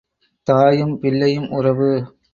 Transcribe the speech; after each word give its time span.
தாயும் 0.47 0.99
பிள்ளையும் 0.99 1.49
உறவு. 1.49 1.91